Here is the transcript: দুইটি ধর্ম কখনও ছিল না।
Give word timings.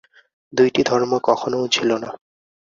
দুইটি 0.53 0.81
ধর্ম 0.83 1.11
কখনও 1.19 1.61
ছিল 1.67 1.89
না। 1.97 2.09